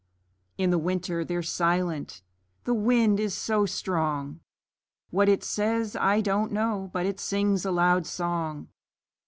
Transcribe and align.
In 0.57 0.71
the 0.71 0.79
winter 0.79 1.23
they're 1.23 1.43
silent 1.43 2.23
the 2.63 2.73
wind 2.73 3.19
is 3.19 3.35
so 3.37 3.67
strong; 3.67 4.39
What 5.11 5.29
it 5.29 5.43
says, 5.43 5.95
I 5.95 6.21
don't 6.21 6.51
know, 6.51 6.89
but 6.91 7.05
it 7.05 7.19
sings 7.19 7.65
a 7.65 7.71
loud 7.71 8.07
song. 8.07 8.69